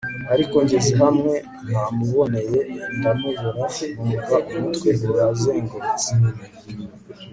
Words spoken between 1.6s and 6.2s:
namuboneye ndamubura numva umutwe urazengurutse